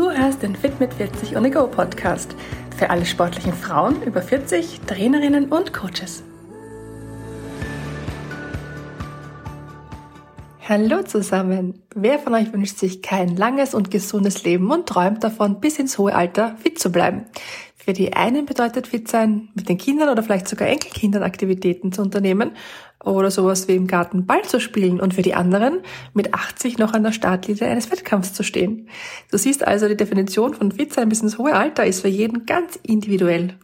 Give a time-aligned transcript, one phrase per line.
[0.00, 2.34] Du hörst den Fit mit 40 on the Go Podcast
[2.74, 6.22] für alle sportlichen Frauen über 40, Trainerinnen und Coaches.
[10.66, 11.82] Hallo zusammen!
[11.94, 15.98] Wer von euch wünscht sich kein langes und gesundes Leben und träumt davon, bis ins
[15.98, 17.26] hohe Alter fit zu bleiben?
[17.76, 22.00] Für die einen bedeutet fit sein, mit den Kindern oder vielleicht sogar Enkelkindern Aktivitäten zu
[22.00, 22.52] unternehmen
[23.04, 25.80] oder sowas wie im Garten Ball zu spielen und für die anderen
[26.12, 28.88] mit 80 noch an der Startlinie eines Wettkampfs zu stehen.
[29.30, 32.46] Du siehst also, die Definition von fit sein bis ins hohe Alter ist für jeden
[32.46, 33.56] ganz individuell.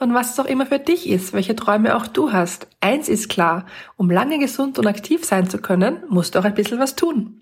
[0.00, 3.28] Und was es auch immer für dich ist, welche Träume auch du hast, eins ist
[3.28, 3.66] klar,
[3.96, 7.40] um lange gesund und aktiv sein zu können, musst du auch ein bisschen was tun.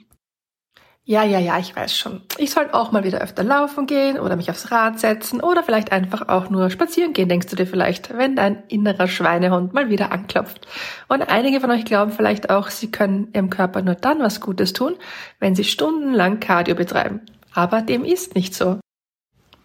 [1.08, 2.22] Ja, ja, ja, ich weiß schon.
[2.36, 5.92] Ich sollte auch mal wieder öfter laufen gehen oder mich aufs Rad setzen oder vielleicht
[5.92, 10.10] einfach auch nur spazieren gehen, denkst du dir vielleicht, wenn dein innerer Schweinehund mal wieder
[10.10, 10.66] anklopft.
[11.06, 14.72] Und einige von euch glauben vielleicht auch, sie können ihrem Körper nur dann was Gutes
[14.72, 14.96] tun,
[15.38, 17.20] wenn sie stundenlang Cardio betreiben.
[17.54, 18.80] Aber dem ist nicht so.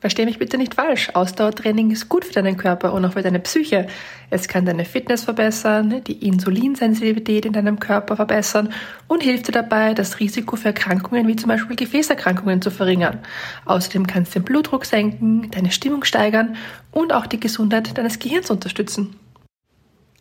[0.02, 1.12] Versteh mich bitte nicht falsch.
[1.14, 3.86] Ausdauertraining ist gut für deinen Körper und auch für deine Psyche.
[4.32, 8.74] Es kann deine Fitness verbessern, die Insulinsensitivität in deinem Körper verbessern
[9.08, 13.20] und hilft dir dabei, das Risiko für Erkrankungen wie zum Beispiel Gefäßerkrankungen zu verringern.
[13.66, 16.56] Außerdem kannst du den Blutdruck senken, deine Stimmung steigern
[16.92, 19.16] und auch die Gesundheit deines Gehirns unterstützen.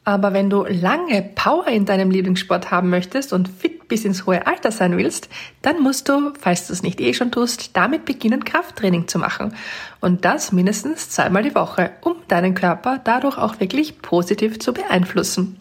[0.04, 4.46] Aber wenn du lange Power in deinem Lieblingssport haben möchtest und fit bis ins hohe
[4.46, 5.28] Alter sein willst,
[5.60, 9.54] dann musst du, falls du es nicht eh schon tust, damit beginnen, Krafttraining zu machen.
[10.00, 15.60] Und das mindestens zweimal die Woche, um deinen Körper dadurch auch wirklich positiv zu beeinflussen.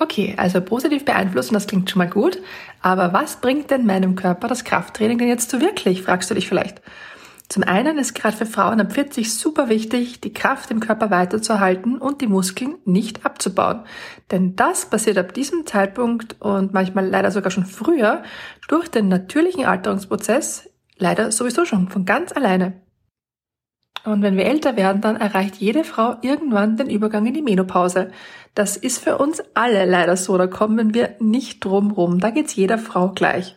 [0.00, 2.38] Okay, also positiv beeinflussen, das klingt schon mal gut.
[2.80, 6.48] Aber was bringt denn meinem Körper das Krafttraining denn jetzt so wirklich, fragst du dich
[6.48, 6.80] vielleicht.
[7.48, 11.96] Zum einen ist gerade für Frauen ab 40 super wichtig, die Kraft im Körper weiterzuhalten
[11.96, 13.84] und die Muskeln nicht abzubauen.
[14.30, 18.22] Denn das passiert ab diesem Zeitpunkt und manchmal leider sogar schon früher
[18.68, 22.82] durch den natürlichen Alterungsprozess leider sowieso schon von ganz alleine.
[24.04, 28.10] Und wenn wir älter werden, dann erreicht jede Frau irgendwann den Übergang in die Menopause.
[28.54, 32.20] Das ist für uns alle leider so, da kommen wir nicht drum rum.
[32.20, 33.56] Da geht's jeder Frau gleich.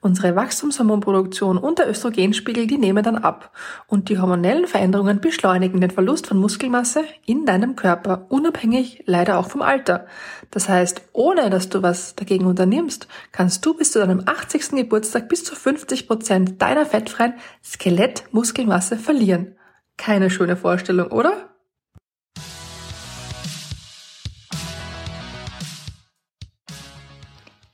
[0.00, 3.50] Unsere Wachstumshormonproduktion und der Östrogenspiegel, die nehmen dann ab.
[3.88, 9.48] Und die hormonellen Veränderungen beschleunigen den Verlust von Muskelmasse in deinem Körper, unabhängig leider auch
[9.48, 10.06] vom Alter.
[10.52, 14.70] Das heißt, ohne dass du was dagegen unternimmst, kannst du bis zu deinem 80.
[14.70, 17.34] Geburtstag bis zu 50 Prozent deiner fettfreien
[17.64, 19.56] Skelettmuskelmasse verlieren.
[19.96, 21.48] Keine schöne Vorstellung, oder?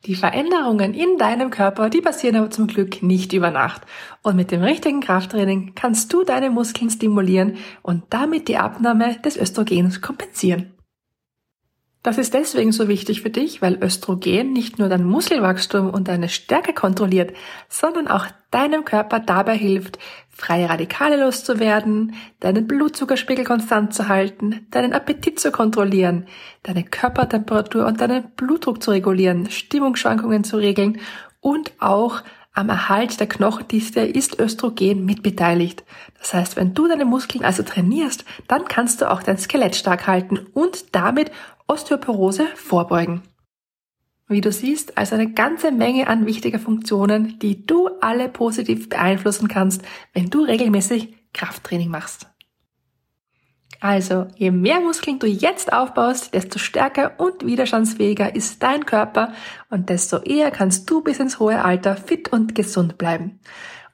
[0.06, 3.82] Die Veränderungen in deinem Körper, die passieren aber zum Glück nicht über Nacht.
[4.22, 9.38] Und mit dem richtigen Krafttraining kannst du deine Muskeln stimulieren und damit die Abnahme des
[9.38, 10.73] Östrogens kompensieren.
[12.04, 16.28] Das ist deswegen so wichtig für dich, weil Östrogen nicht nur dein Muskelwachstum und deine
[16.28, 17.34] Stärke kontrolliert,
[17.70, 19.98] sondern auch deinem Körper dabei hilft,
[20.28, 26.26] freie Radikale loszuwerden, deinen Blutzuckerspiegel konstant zu halten, deinen Appetit zu kontrollieren,
[26.62, 31.00] deine Körpertemperatur und deinen Blutdruck zu regulieren, Stimmungsschwankungen zu regeln
[31.40, 32.20] und auch
[32.56, 35.84] am Erhalt der Knochendichte ist Östrogen mitbeteiligt.
[36.20, 40.06] Das heißt, wenn du deine Muskeln also trainierst, dann kannst du auch dein Skelett stark
[40.06, 41.32] halten und damit
[41.66, 43.22] Osteoporose vorbeugen.
[44.26, 49.48] Wie du siehst, also eine ganze Menge an wichtiger Funktionen, die du alle positiv beeinflussen
[49.48, 49.82] kannst,
[50.12, 52.26] wenn du regelmäßig Krafttraining machst.
[53.80, 59.34] Also, je mehr Muskeln du jetzt aufbaust, desto stärker und widerstandsfähiger ist dein Körper
[59.68, 63.40] und desto eher kannst du bis ins hohe Alter fit und gesund bleiben.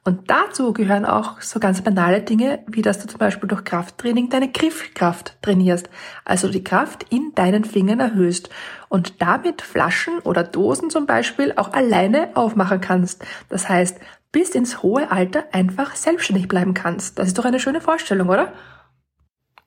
[0.03, 4.29] Und dazu gehören auch so ganz banale Dinge, wie dass du zum Beispiel durch Krafttraining
[4.29, 5.91] deine Griffkraft trainierst,
[6.25, 8.49] also die Kraft in deinen Fingern erhöhst
[8.89, 13.23] und damit Flaschen oder Dosen zum Beispiel auch alleine aufmachen kannst.
[13.49, 13.99] Das heißt,
[14.31, 17.19] bis ins hohe Alter einfach selbstständig bleiben kannst.
[17.19, 18.53] Das ist doch eine schöne Vorstellung, oder?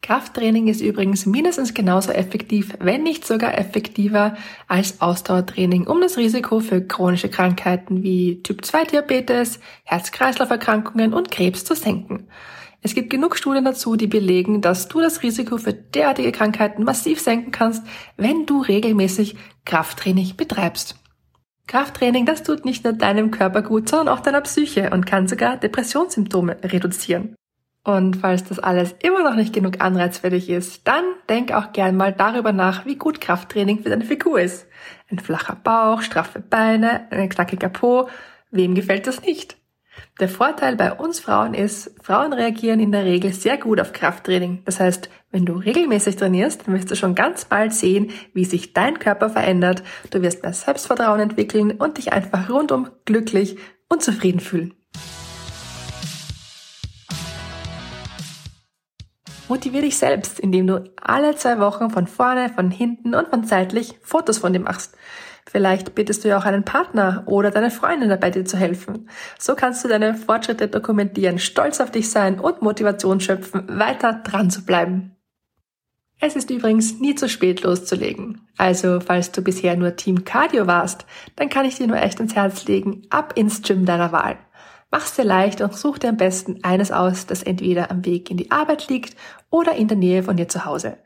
[0.05, 4.37] Krafttraining ist übrigens mindestens genauso effektiv, wenn nicht sogar effektiver
[4.69, 12.29] als Ausdauertraining, um das Risiko für chronische Krankheiten wie Typ-2-Diabetes, Herz-Kreislauf-Erkrankungen und Krebs zu senken.
[12.83, 17.19] Es gibt genug Studien dazu, die belegen, dass du das Risiko für derartige Krankheiten massiv
[17.19, 17.83] senken kannst,
[18.19, 20.97] wenn du regelmäßig Krafttraining betreibst.
[21.67, 25.57] Krafttraining, das tut nicht nur deinem Körper gut, sondern auch deiner Psyche und kann sogar
[25.57, 27.37] Depressionssymptome reduzieren.
[27.85, 31.73] Und falls das alles immer noch nicht genug Anreiz für dich ist, dann denk auch
[31.73, 34.67] gern mal darüber nach, wie gut Krafttraining für deine Figur ist.
[35.11, 38.09] Ein flacher Bauch, straffe Beine, ein knackiger Po,
[38.51, 39.59] wem gefällt das nicht?
[40.19, 44.63] Der Vorteil bei uns Frauen ist, Frauen reagieren in der Regel sehr gut auf Krafttraining.
[44.65, 48.73] Das heißt, wenn du regelmäßig trainierst, dann wirst du schon ganz bald sehen, wie sich
[48.73, 49.83] dein Körper verändert.
[50.11, 53.59] Du wirst mehr Selbstvertrauen entwickeln und dich einfach rundum glücklich
[53.89, 54.75] und zufrieden fühlen.
[59.55, 63.95] Motivier dich selbst, indem du alle zwei Wochen von vorne, von hinten und von seitlich
[64.03, 64.97] Fotos von dir machst.
[65.49, 69.09] Vielleicht bittest du ja auch einen Partner oder deine Freundin dabei, dir zu helfen.
[69.39, 74.51] So kannst du deine Fortschritte dokumentieren, stolz auf dich sein und Motivation schöpfen, weiter dran
[74.51, 75.15] zu bleiben.
[76.19, 78.41] Es ist übrigens nie zu spät loszulegen.
[78.59, 81.07] Also, falls du bisher nur Team Cardio warst,
[81.37, 84.37] dann kann ich dir nur echt ins Herz legen, ab ins Gym deiner Wahl.
[84.97, 88.37] Mach's dir leicht und such dir am besten eines aus, das entweder am Weg in
[88.37, 89.17] die Arbeit liegt
[89.51, 90.99] oder in der Nähe von dir zu Hause.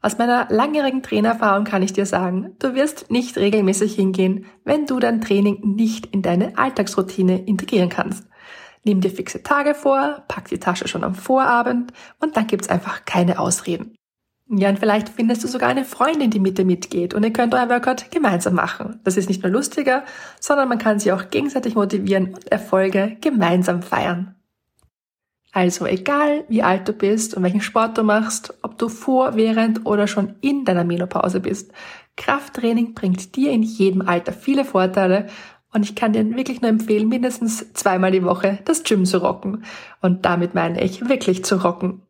[0.00, 4.98] Aus meiner langjährigen Trainererfahrung kann ich dir sagen, du wirst nicht regelmäßig hingehen, wenn du
[4.98, 8.24] dein Training nicht in deine Alltagsroutine integrieren kannst.
[8.84, 13.04] Nimm dir fixe Tage vor, pack die Tasche schon am Vorabend und dann gibt's einfach
[13.04, 13.94] keine Ausreden.
[14.50, 17.54] Ja, und vielleicht findest du sogar eine Freundin, die mit dir mitgeht und ihr könnt
[17.54, 18.98] euer Workout gemeinsam machen.
[19.04, 20.04] Das ist nicht nur lustiger,
[20.40, 24.36] sondern man kann sich auch gegenseitig motivieren und Erfolge gemeinsam feiern.
[25.52, 29.84] Also egal, wie alt du bist und welchen Sport du machst, ob du vor, während
[29.84, 31.72] oder schon in deiner Menopause bist,
[32.16, 35.26] Krafttraining bringt dir in jedem Alter viele Vorteile
[35.72, 39.64] und ich kann dir wirklich nur empfehlen, mindestens zweimal die Woche das Gym zu rocken.
[40.00, 42.02] Und damit meine ich wirklich zu rocken.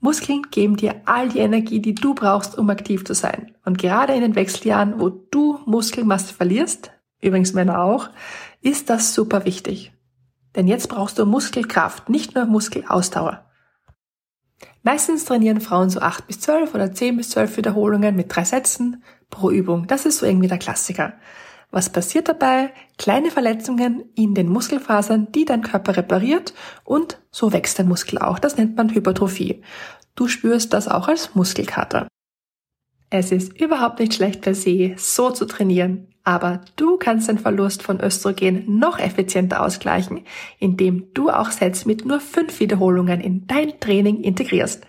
[0.00, 3.54] Muskeln geben dir all die Energie, die du brauchst, um aktiv zu sein.
[3.64, 8.08] Und gerade in den Wechseljahren, wo du Muskelmasse verlierst, übrigens Männer auch,
[8.60, 9.92] ist das super wichtig.
[10.54, 13.44] Denn jetzt brauchst du Muskelkraft, nicht nur Muskelausdauer.
[14.82, 19.02] Meistens trainieren Frauen so 8 bis 12 oder 10 bis 12 Wiederholungen mit drei Sätzen
[19.30, 19.86] pro Übung.
[19.86, 21.14] Das ist so irgendwie der Klassiker.
[21.70, 22.72] Was passiert dabei?
[22.96, 26.54] Kleine Verletzungen in den Muskelfasern, die dein Körper repariert
[26.84, 28.38] und so wächst dein Muskel auch.
[28.38, 29.62] Das nennt man Hypertrophie.
[30.14, 32.08] Du spürst das auch als Muskelkater.
[33.10, 37.82] Es ist überhaupt nicht schlecht per se, so zu trainieren, aber du kannst den Verlust
[37.82, 40.26] von Östrogen noch effizienter ausgleichen,
[40.58, 44.86] indem du auch Sets mit nur fünf Wiederholungen in dein Training integrierst.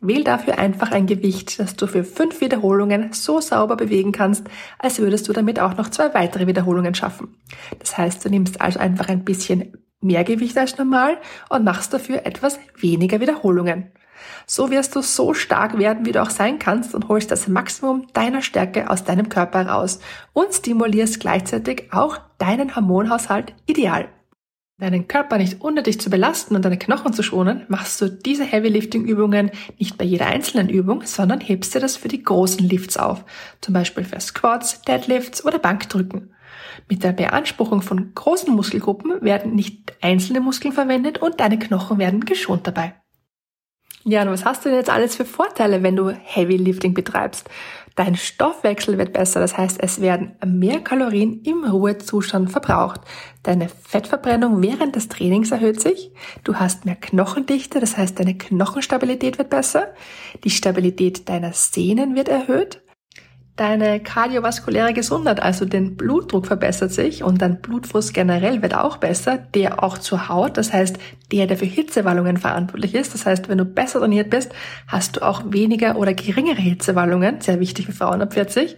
[0.00, 4.44] Wähl dafür einfach ein Gewicht, das du für fünf Wiederholungen so sauber bewegen kannst,
[4.78, 7.36] als würdest du damit auch noch zwei weitere Wiederholungen schaffen.
[7.78, 12.26] Das heißt, du nimmst also einfach ein bisschen mehr Gewicht als normal und machst dafür
[12.26, 13.90] etwas weniger Wiederholungen.
[14.46, 18.06] So wirst du so stark werden, wie du auch sein kannst und holst das Maximum
[18.12, 20.00] deiner Stärke aus deinem Körper raus
[20.32, 24.08] und stimulierst gleichzeitig auch deinen Hormonhaushalt ideal.
[24.78, 29.50] Deinen Körper nicht unnötig zu belasten und deine Knochen zu schonen, machst du diese Heavy-Lifting-Übungen
[29.78, 33.24] nicht bei jeder einzelnen Übung, sondern hebst dir das für die großen Lifts auf,
[33.62, 36.34] zum Beispiel für Squats, Deadlifts oder Bankdrücken.
[36.90, 42.26] Mit der Beanspruchung von großen Muskelgruppen werden nicht einzelne Muskeln verwendet und deine Knochen werden
[42.26, 42.94] geschont dabei.
[44.04, 47.48] Ja, und was hast du denn jetzt alles für Vorteile, wenn du Heavy Lifting betreibst?
[47.96, 53.00] Dein Stoffwechsel wird besser, das heißt, es werden mehr Kalorien im Ruhezustand verbraucht.
[53.42, 56.12] Deine Fettverbrennung während des Trainings erhöht sich.
[56.44, 59.94] Du hast mehr Knochendichte, das heißt, deine Knochenstabilität wird besser.
[60.44, 62.82] Die Stabilität deiner Sehnen wird erhöht.
[63.56, 69.38] Deine kardiovaskuläre Gesundheit, also den Blutdruck verbessert sich und dein Blutfluss generell wird auch besser,
[69.38, 70.98] der auch zur Haut, das heißt,
[71.32, 73.14] der, der für Hitzewallungen verantwortlich ist.
[73.14, 74.52] Das heißt, wenn du besser trainiert bist,
[74.86, 78.76] hast du auch weniger oder geringere Hitzewallungen, sehr wichtig für Frauen ab 40.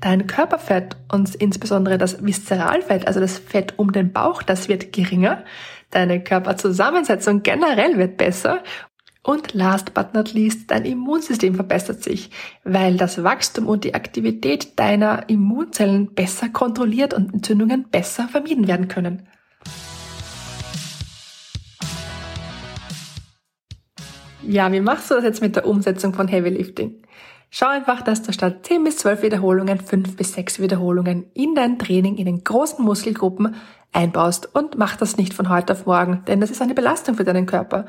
[0.00, 5.44] Dein Körperfett und insbesondere das Viszeralfett, also das Fett um den Bauch, das wird geringer.
[5.90, 8.62] Deine Körperzusammensetzung generell wird besser
[9.24, 12.30] und last but not least, dein Immunsystem verbessert sich,
[12.62, 18.86] weil das Wachstum und die Aktivität deiner Immunzellen besser kontrolliert und Entzündungen besser vermieden werden
[18.86, 19.26] können.
[24.42, 27.02] Ja, wie machst du das jetzt mit der Umsetzung von Heavy Lifting?
[27.56, 31.78] Schau einfach, dass du statt 10 bis 12 Wiederholungen 5 bis 6 Wiederholungen in dein
[31.78, 33.54] Training in den großen Muskelgruppen
[33.94, 37.24] einbaust und mach das nicht von heute auf morgen, denn das ist eine Belastung für
[37.24, 37.86] deinen Körper.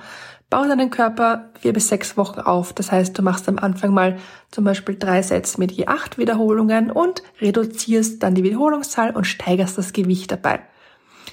[0.50, 2.72] Bau deinen Körper vier bis sechs Wochen auf.
[2.74, 4.18] Das heißt, du machst am Anfang mal
[4.52, 9.78] zum Beispiel drei Sets mit je acht Wiederholungen und reduzierst dann die Wiederholungszahl und steigerst
[9.78, 10.62] das Gewicht dabei.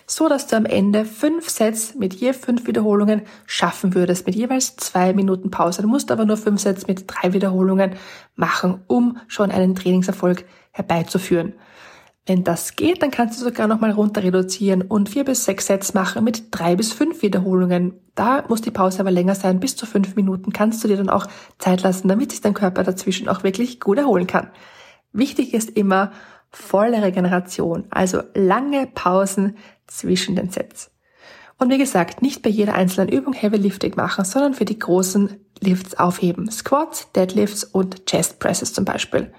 [0.07, 4.77] So dass du am Ende fünf Sets mit je fünf Wiederholungen schaffen würdest, mit jeweils
[4.77, 5.83] zwei Minuten Pause.
[5.83, 7.95] Du musst aber nur fünf Sets mit drei Wiederholungen
[8.35, 11.53] machen, um schon einen Trainingserfolg herbeizuführen.
[12.25, 15.93] Wenn das geht, dann kannst du sogar nochmal runter reduzieren und vier bis sechs Sets
[15.93, 17.95] machen mit drei bis fünf Wiederholungen.
[18.15, 21.09] Da muss die Pause aber länger sein, bis zu fünf Minuten kannst du dir dann
[21.09, 21.27] auch
[21.59, 24.51] Zeit lassen, damit sich dein Körper dazwischen auch wirklich gut erholen kann.
[25.13, 26.13] Wichtig ist immer
[26.49, 29.57] volle Regeneration, also lange Pausen
[29.89, 30.93] zwischen den Sets.
[31.59, 35.41] Und wie gesagt, nicht bei jeder einzelnen Übung Heavy Lifting machen, sondern für die großen
[35.61, 36.51] Lifts aufheben.
[36.51, 39.33] Squats, Deadlifts und Chest Presses zum Beispiel.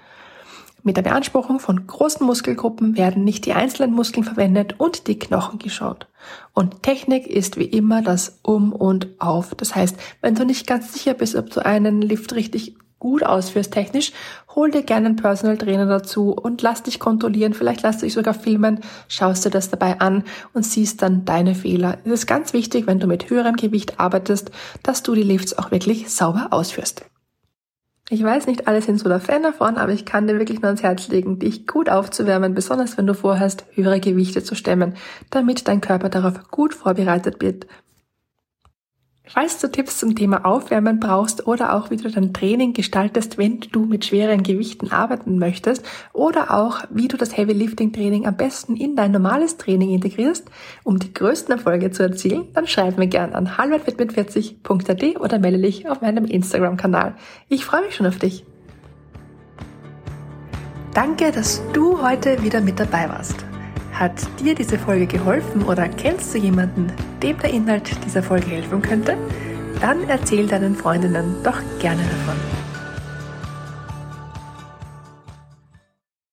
[0.86, 5.58] Mit der Beanspruchung von großen Muskelgruppen werden nicht die einzelnen Muskeln verwendet und die Knochen
[5.58, 6.06] geschaut.
[6.52, 9.54] Und Technik ist wie immer das Um und Auf.
[9.54, 13.72] Das heißt, wenn du nicht ganz sicher bist, ob du einen Lift richtig gut ausführst
[13.72, 14.12] technisch,
[14.54, 17.54] hol dir gerne einen Personal Trainer dazu und lass dich kontrollieren.
[17.54, 20.22] Vielleicht lass dich sogar filmen, schaust dir das dabei an
[20.52, 21.96] und siehst dann deine Fehler.
[22.04, 24.50] Es ist ganz wichtig, wenn du mit höherem Gewicht arbeitest,
[24.82, 27.06] dass du die Lifts auch wirklich sauber ausführst.
[28.10, 30.66] Ich weiß nicht, alle sind so der Fan davon, aber ich kann dir wirklich nur
[30.66, 34.94] ans Herz legen, dich gut aufzuwärmen, besonders wenn du vorhast, höhere Gewichte zu stemmen,
[35.30, 37.66] damit dein Körper darauf gut vorbereitet wird
[39.26, 43.60] Falls du Tipps zum Thema Aufwärmen brauchst oder auch wie du dein Training gestaltest, wenn
[43.60, 48.36] du mit schweren Gewichten arbeiten möchtest oder auch wie du das Heavy Lifting Training am
[48.36, 50.44] besten in dein normales Training integrierst,
[50.82, 55.88] um die größten Erfolge zu erzielen, dann schreib mir gern an halbwertfit40.at oder melde dich
[55.88, 57.14] auf meinem Instagram-Kanal.
[57.48, 58.44] Ich freue mich schon auf dich.
[60.92, 63.46] Danke, dass du heute wieder mit dabei warst.
[63.94, 68.82] Hat dir diese Folge geholfen oder kennst du jemanden, dem der Inhalt dieser Folge helfen
[68.82, 69.16] könnte?
[69.80, 72.63] Dann erzähl deinen Freundinnen doch gerne davon.